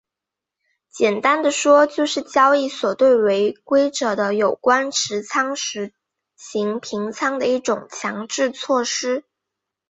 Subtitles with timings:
[0.89, 5.93] 简单地说就是交易所对违规者的有关持仓实
[6.35, 9.23] 行平仓的一种强制措施。